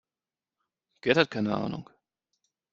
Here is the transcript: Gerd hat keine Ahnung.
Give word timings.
Gerd 1.03 1.17
hat 1.19 1.29
keine 1.29 1.53
Ahnung. 1.55 1.87